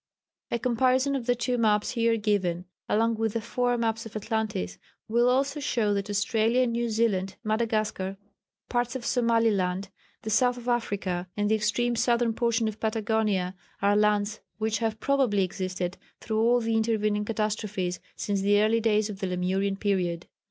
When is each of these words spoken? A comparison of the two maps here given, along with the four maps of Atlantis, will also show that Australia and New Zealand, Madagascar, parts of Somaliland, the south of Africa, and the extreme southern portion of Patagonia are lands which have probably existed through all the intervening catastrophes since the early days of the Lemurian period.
A 0.49 0.57
comparison 0.57 1.15
of 1.15 1.27
the 1.27 1.35
two 1.35 1.59
maps 1.59 1.91
here 1.91 2.17
given, 2.17 2.65
along 2.89 3.17
with 3.17 3.33
the 3.33 3.39
four 3.39 3.77
maps 3.77 4.03
of 4.07 4.15
Atlantis, 4.15 4.79
will 5.07 5.29
also 5.29 5.59
show 5.59 5.93
that 5.93 6.09
Australia 6.09 6.61
and 6.63 6.71
New 6.71 6.89
Zealand, 6.89 7.35
Madagascar, 7.43 8.17
parts 8.67 8.95
of 8.95 9.05
Somaliland, 9.05 9.89
the 10.23 10.31
south 10.31 10.57
of 10.57 10.67
Africa, 10.67 11.27
and 11.37 11.51
the 11.51 11.55
extreme 11.55 11.95
southern 11.95 12.33
portion 12.33 12.67
of 12.67 12.79
Patagonia 12.79 13.53
are 13.79 13.95
lands 13.95 14.39
which 14.57 14.79
have 14.79 14.99
probably 14.99 15.43
existed 15.43 15.97
through 16.19 16.41
all 16.41 16.59
the 16.61 16.75
intervening 16.75 17.23
catastrophes 17.23 17.99
since 18.15 18.41
the 18.41 18.59
early 18.59 18.79
days 18.79 19.07
of 19.07 19.19
the 19.19 19.27
Lemurian 19.27 19.75
period. 19.77 20.25